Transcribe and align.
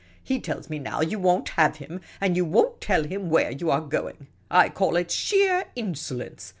He 0.23 0.39
tells 0.39 0.67
me 0.67 0.79
now 0.79 1.01
you 1.01 1.19
won't 1.19 1.49
have 1.49 1.75
him, 1.75 2.01
and 2.19 2.35
you 2.35 2.43
won't 2.43 2.81
tell 2.81 3.03
him 3.03 3.29
where 3.29 3.51
3'ou 3.53 3.71
are 3.71 3.81
going. 3.81 4.25
I 4.49 4.67
call 4.69 4.95
it 4.95 5.11
sheer 5.11 5.65
insolence. 5.75 6.49